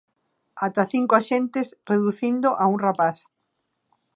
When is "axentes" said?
1.21-1.67